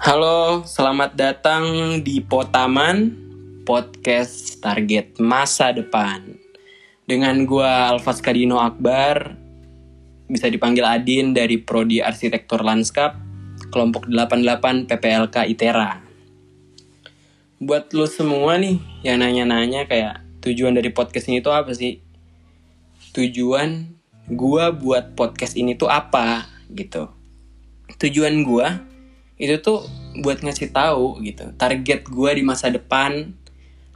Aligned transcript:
Halo, 0.00 0.64
selamat 0.64 1.12
datang 1.12 2.00
di 2.00 2.24
Potaman 2.24 3.12
Podcast 3.68 4.56
Target 4.64 5.20
Masa 5.20 5.76
Depan. 5.76 6.40
Dengan 7.04 7.44
gua 7.44 7.92
Alfas 7.92 8.24
Kadino 8.24 8.64
Akbar, 8.64 9.36
bisa 10.24 10.48
dipanggil 10.48 10.88
Adin 10.88 11.36
dari 11.36 11.60
Prodi 11.60 12.00
Arsitektur 12.00 12.64
Lanskap, 12.64 13.12
kelompok 13.68 14.08
88 14.08 14.88
PPLK 14.88 15.36
ITERA. 15.52 16.00
Buat 17.60 17.92
lo 17.92 18.08
semua 18.08 18.56
nih 18.56 18.80
yang 19.04 19.20
nanya-nanya 19.20 19.84
kayak 19.84 20.24
tujuan 20.40 20.80
dari 20.80 20.88
podcast 20.88 21.28
ini 21.28 21.44
tuh 21.44 21.52
apa 21.52 21.76
sih? 21.76 22.00
Tujuan 23.12 23.92
gua 24.32 24.72
buat 24.72 25.12
podcast 25.12 25.60
ini 25.60 25.76
tuh 25.76 25.92
apa 25.92 26.48
gitu. 26.72 27.12
Tujuan 28.00 28.40
gua 28.48 28.88
itu 29.40 29.56
tuh 29.64 29.88
buat 30.20 30.44
ngasih 30.44 30.68
tahu 30.68 31.24
gitu 31.24 31.48
target 31.56 32.04
gue 32.04 32.30
di 32.36 32.44
masa 32.44 32.68
depan 32.68 33.32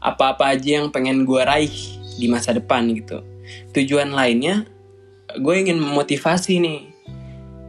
apa-apa 0.00 0.56
aja 0.56 0.80
yang 0.80 0.88
pengen 0.88 1.28
gue 1.28 1.40
raih 1.44 1.72
di 2.16 2.28
masa 2.28 2.52
depan 2.52 2.88
gitu. 2.92 3.24
Tujuan 3.76 4.12
lainnya 4.12 4.64
gue 5.36 5.54
ingin 5.56 5.80
memotivasi 5.80 6.60
nih. 6.60 6.80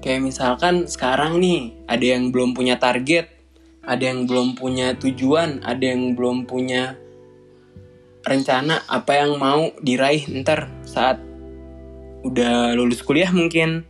Kayak 0.03 0.21
misalkan 0.21 0.85
sekarang 0.85 1.41
nih 1.41 1.75
ada 1.89 2.05
yang 2.05 2.29
belum 2.29 2.53
punya 2.53 2.77
target 2.79 3.35
ada 3.85 4.03
yang 4.09 4.25
belum 4.25 4.57
punya 4.57 4.97
tujuan 4.97 5.61
ada 5.61 5.81
yang 5.81 6.17
belum 6.17 6.49
punya 6.49 6.97
rencana 8.25 8.81
apa 8.89 9.21
yang 9.21 9.37
mau 9.37 9.69
diraih 9.85 10.25
ntar 10.41 10.73
saat 10.89 11.21
udah 12.25 12.73
lulus 12.73 13.05
kuliah 13.05 13.29
mungkin 13.29 13.85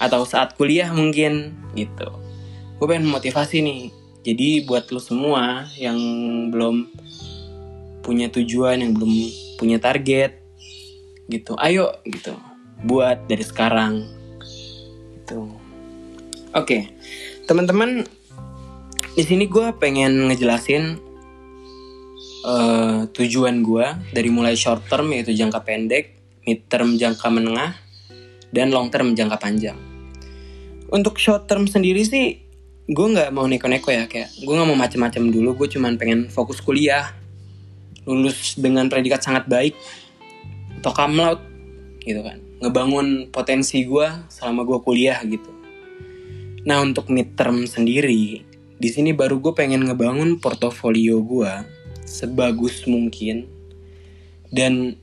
atau 0.00 0.24
saat 0.24 0.56
kuliah 0.56 0.88
mungkin 0.88 1.52
gitu 1.76 2.08
gue 2.76 2.86
pengen 2.86 3.08
motivasi 3.08 3.64
nih. 3.64 3.82
Jadi 4.26 4.66
buat 4.66 4.90
lo 4.90 4.98
semua 4.98 5.70
yang 5.78 5.96
belum 6.50 6.90
punya 8.02 8.26
tujuan 8.30 8.82
yang 8.82 8.92
belum 8.94 9.12
punya 9.58 9.78
target 9.78 10.42
gitu 11.30 11.54
ayo 11.58 11.94
gitu. 12.06 12.34
Buat 12.84 13.30
dari 13.30 13.44
sekarang 13.46 14.06
gitu. 15.18 15.46
Oke 16.52 16.54
okay. 16.54 16.82
teman-teman 17.46 18.06
di 19.16 19.24
sini 19.24 19.48
gue 19.48 19.72
pengen 19.80 20.28
ngejelasin 20.28 21.00
uh, 22.44 23.08
tujuan 23.10 23.64
gue 23.64 23.86
dari 24.12 24.28
mulai 24.28 24.54
short 24.58 24.84
term 24.86 25.10
yaitu 25.14 25.32
jangka 25.32 25.64
pendek 25.64 26.18
mid 26.46 26.62
term 26.70 26.94
jangka 26.94 27.26
menengah 27.32 27.74
dan 28.54 28.70
long 28.70 28.90
term 28.92 29.18
jangka 29.18 29.38
panjang. 29.42 29.78
Untuk 30.86 31.18
short 31.18 31.50
term 31.50 31.66
sendiri 31.66 32.06
sih 32.06 32.45
gue 32.86 33.06
nggak 33.10 33.34
mau 33.34 33.50
neko-neko 33.50 33.90
ya 33.90 34.06
kayak 34.06 34.30
gue 34.38 34.54
nggak 34.54 34.68
mau 34.70 34.78
macem-macem 34.78 35.26
dulu 35.34 35.58
gue 35.58 35.68
cuman 35.74 35.98
pengen 35.98 36.30
fokus 36.30 36.62
kuliah 36.62 37.10
lulus 38.06 38.54
dengan 38.54 38.86
predikat 38.86 39.18
sangat 39.26 39.50
baik 39.50 39.74
atau 40.78 40.94
out 41.26 41.42
gitu 42.06 42.22
kan. 42.22 42.38
Ngebangun 42.62 43.34
potensi 43.34 43.82
gue 43.82 44.06
selama 44.30 44.62
gue 44.62 44.78
kuliah 44.86 45.18
gitu. 45.26 45.50
Nah 46.62 46.78
untuk 46.78 47.10
midterm 47.10 47.66
sendiri 47.66 48.46
di 48.78 48.88
sini 48.92 49.10
baru 49.10 49.42
gue 49.42 49.50
pengen 49.50 49.82
ngebangun 49.90 50.38
portofolio 50.38 51.18
gue 51.26 51.52
sebagus 52.06 52.86
mungkin 52.86 53.50
dan 54.54 54.94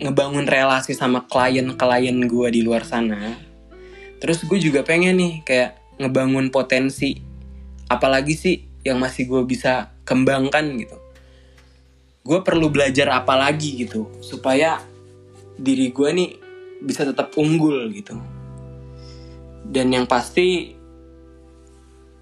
ngebangun 0.00 0.48
relasi 0.48 0.96
sama 0.96 1.28
klien-klien 1.28 2.16
gue 2.24 2.48
di 2.48 2.60
luar 2.64 2.88
sana. 2.88 3.36
Terus 4.16 4.40
gue 4.48 4.56
juga 4.56 4.80
pengen 4.80 5.20
nih 5.20 5.34
kayak 5.44 5.79
ngebangun 6.00 6.48
potensi 6.48 7.20
apalagi 7.90 8.32
sih 8.32 8.56
yang 8.80 8.96
masih 8.96 9.28
gue 9.28 9.42
bisa 9.44 9.92
kembangkan 10.08 10.80
gitu. 10.80 10.96
Gue 12.24 12.40
perlu 12.40 12.72
belajar 12.72 13.12
apa 13.12 13.36
lagi 13.36 13.84
gitu 13.84 14.08
supaya 14.24 14.80
diri 15.60 15.92
gue 15.92 16.08
nih 16.08 16.30
bisa 16.80 17.04
tetap 17.04 17.36
unggul 17.36 17.92
gitu. 17.92 18.16
Dan 19.68 19.92
yang 19.92 20.08
pasti 20.08 20.72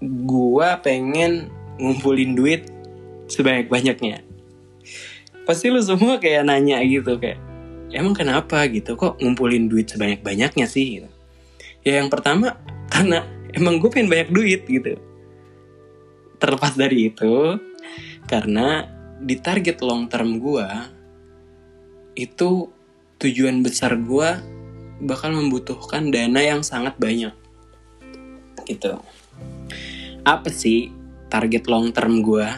gue 0.03 0.69
pengen 0.83 1.47
ngumpulin 1.79 2.35
duit 2.35 2.67
sebanyak-banyaknya. 3.31 4.23
Pasti 5.47 5.71
lu 5.71 5.81
semua 5.81 6.19
kayak 6.19 6.45
nanya 6.45 6.83
gitu 6.83 7.15
kayak 7.15 7.39
emang 7.95 8.13
kenapa 8.13 8.67
gitu? 8.67 8.99
Kok 8.99 9.23
ngumpulin 9.23 9.71
duit 9.71 9.87
sebanyak-banyaknya 9.87 10.67
sih? 10.67 10.99
Gitu. 10.99 11.09
Ya 11.87 12.03
yang 12.03 12.11
pertama 12.11 12.59
karena 12.93 13.38
emang 13.55 13.77
gue 13.79 13.89
pengen 13.89 14.09
banyak 14.09 14.29
duit 14.33 14.61
gitu. 14.65 14.97
Terlepas 16.39 16.73
dari 16.75 17.11
itu 17.13 17.57
karena 18.29 18.85
di 19.19 19.35
target 19.35 19.83
long 19.83 20.07
term 20.07 20.39
gue 20.39 20.67
itu 22.15 22.69
tujuan 23.19 23.63
besar 23.63 23.99
gue 23.99 24.29
bakal 25.03 25.31
membutuhkan 25.31 26.11
dana 26.11 26.41
yang 26.41 26.61
sangat 26.65 26.95
banyak. 26.99 27.35
Gitu. 28.67 28.97
Apa 30.23 30.51
sih 30.51 30.91
target 31.29 31.69
long 31.69 31.93
term 31.93 32.25
gue 32.25 32.49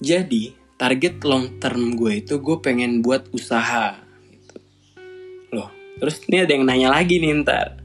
jadi 0.00 0.52
target 0.76 1.24
long 1.24 1.56
term 1.56 1.96
gue 1.96 2.20
itu 2.20 2.36
gue 2.36 2.56
pengen 2.60 3.00
buat 3.00 3.28
usaha 3.32 3.96
gitu. 4.28 4.56
loh 5.56 5.72
terus 6.00 6.20
ini 6.28 6.44
ada 6.44 6.52
yang 6.52 6.64
nanya 6.68 6.88
lagi 6.92 7.16
nih 7.16 7.40
ntar 7.44 7.79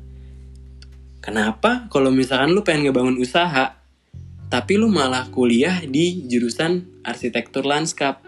Kenapa 1.26 1.90
kalau 1.90 2.14
misalkan 2.14 2.54
lu 2.54 2.62
pengen 2.62 2.94
ngebangun 2.94 3.18
usaha, 3.18 3.82
tapi 4.46 4.78
lu 4.78 4.94
malah 4.94 5.26
kuliah 5.34 5.82
di 5.82 6.30
jurusan 6.30 7.02
arsitektur 7.02 7.66
lanskap, 7.66 8.22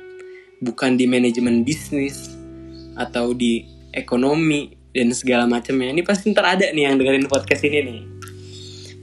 bukan 0.57 0.97
di 0.97 1.05
manajemen 1.05 1.61
bisnis 1.61 2.33
atau 2.97 3.37
di 3.37 3.61
ekonomi 3.93 4.73
dan 4.89 5.13
segala 5.13 5.45
macamnya. 5.45 5.93
Ini 5.93 6.01
pasti 6.01 6.33
ntar 6.33 6.57
ada 6.57 6.73
nih 6.73 6.89
yang 6.89 6.97
dengerin 6.97 7.29
podcast 7.29 7.61
ini 7.69 7.79
nih. 7.85 8.01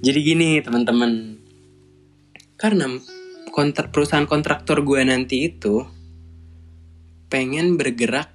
Jadi 0.02 0.18
gini 0.26 0.50
teman-teman, 0.58 1.38
karena 2.58 2.98
kontrak 3.54 3.94
perusahaan 3.94 4.26
kontraktor 4.26 4.82
gue 4.82 5.06
nanti 5.06 5.46
itu 5.46 5.86
pengen 7.30 7.78
bergerak 7.78 8.34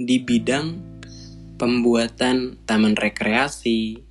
di 0.00 0.24
bidang 0.24 0.80
pembuatan 1.60 2.56
taman 2.64 2.96
rekreasi, 2.96 4.09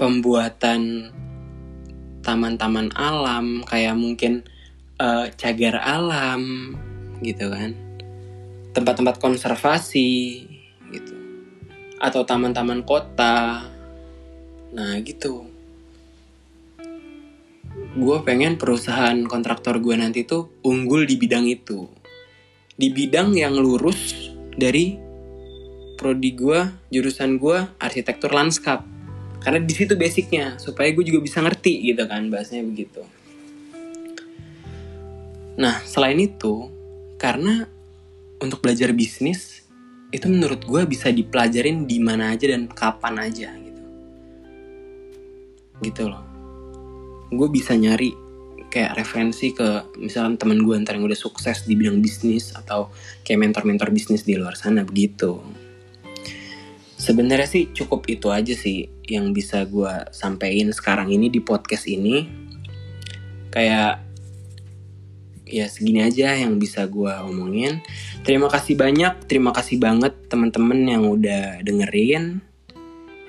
pembuatan 0.00 1.12
taman-taman 2.24 2.88
alam 2.96 3.60
kayak 3.68 3.92
mungkin 4.00 4.48
uh, 4.96 5.28
cagar 5.36 5.76
alam 5.76 6.72
gitu 7.20 7.52
kan. 7.52 7.76
Tempat-tempat 8.72 9.20
konservasi 9.20 10.48
gitu. 10.88 11.14
Atau 12.00 12.24
taman-taman 12.24 12.80
kota. 12.80 13.68
Nah 14.72 14.96
gitu. 15.04 15.44
Gue 17.92 18.16
pengen 18.24 18.56
perusahaan 18.56 19.20
kontraktor 19.28 19.84
gue 19.84 20.00
nanti 20.00 20.24
tuh 20.24 20.48
unggul 20.64 21.04
di 21.04 21.20
bidang 21.20 21.44
itu. 21.44 21.92
Di 22.72 22.88
bidang 22.88 23.36
yang 23.36 23.52
lurus 23.52 24.32
dari 24.56 24.96
prodi 26.00 26.32
gue 26.32 26.88
jurusan 26.88 27.36
gue 27.36 27.68
arsitektur 27.76 28.32
lanskap 28.32 28.88
karena 29.40 29.60
di 29.64 29.72
situ 29.72 29.96
basicnya 29.96 30.60
supaya 30.60 30.92
gue 30.92 31.04
juga 31.04 31.20
bisa 31.24 31.40
ngerti 31.40 31.92
gitu 31.92 32.04
kan 32.04 32.28
bahasanya 32.28 32.64
begitu. 32.68 33.02
Nah 35.56 35.80
selain 35.88 36.20
itu 36.20 36.68
karena 37.16 37.64
untuk 38.40 38.60
belajar 38.60 38.92
bisnis 38.92 39.64
itu 40.12 40.26
menurut 40.28 40.64
gue 40.64 40.82
bisa 40.84 41.08
dipelajarin 41.08 41.88
di 41.88 41.98
mana 42.02 42.36
aja 42.36 42.52
dan 42.52 42.68
kapan 42.68 43.14
aja 43.20 43.48
gitu. 43.56 43.82
Gitu 45.80 46.02
loh. 46.04 46.24
Gue 47.32 47.48
bisa 47.48 47.72
nyari 47.72 48.12
kayak 48.70 49.02
referensi 49.02 49.50
ke 49.50 49.98
misalkan 49.98 50.38
teman 50.38 50.62
gue 50.62 50.78
ntar 50.86 50.94
yang 50.94 51.08
udah 51.08 51.18
sukses 51.18 51.66
di 51.66 51.74
bidang 51.74 51.98
bisnis 51.98 52.54
atau 52.54 52.92
kayak 53.26 53.42
mentor-mentor 53.42 53.90
bisnis 53.90 54.22
di 54.22 54.38
luar 54.38 54.54
sana 54.54 54.86
begitu 54.86 55.42
sebenarnya 57.00 57.48
sih 57.48 57.64
cukup 57.72 58.04
itu 58.12 58.28
aja 58.28 58.52
sih 58.52 58.92
yang 59.08 59.32
bisa 59.32 59.64
gue 59.64 59.88
sampein 60.12 60.68
sekarang 60.68 61.08
ini 61.08 61.32
di 61.32 61.40
podcast 61.40 61.88
ini. 61.88 62.28
Kayak 63.48 64.04
ya 65.48 65.66
segini 65.66 66.04
aja 66.04 66.36
yang 66.36 66.60
bisa 66.60 66.84
gue 66.84 67.10
omongin. 67.24 67.80
Terima 68.22 68.52
kasih 68.52 68.76
banyak 68.76 69.24
terima 69.24 69.56
kasih 69.56 69.80
banget 69.80 70.12
teman-teman 70.28 70.78
yang 70.84 71.08
udah 71.08 71.64
dengerin. 71.64 72.44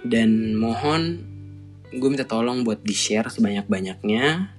Dan 0.04 0.60
mohon 0.60 1.24
gue 1.96 2.10
minta 2.12 2.28
tolong 2.28 2.68
buat 2.68 2.84
di 2.84 2.94
share 2.94 3.32
sebanyak 3.32 3.72
banyaknya 3.72 4.52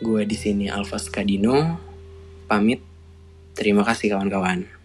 gue 0.00 0.22
di 0.24 0.36
sini 0.40 0.72
Alfas 0.72 1.12
Kadino. 1.12 1.76
Pamit. 2.48 2.80
Terima 3.54 3.84
kasih 3.84 4.16
kawan-kawan 4.16 4.79